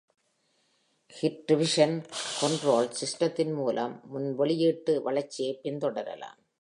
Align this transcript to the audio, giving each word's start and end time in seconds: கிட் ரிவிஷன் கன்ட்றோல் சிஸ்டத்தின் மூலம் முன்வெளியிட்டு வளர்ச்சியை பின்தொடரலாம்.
கிட் 1.13 1.43
ரிவிஷன் 1.47 2.03
கன்ட்றோல் 2.41 2.89
சிஸ்டத்தின் 3.01 3.53
மூலம் 3.53 4.01
முன்வெளியிட்டு 4.13 5.01
வளர்ச்சியை 5.01 5.59
பின்தொடரலாம். 5.63 6.39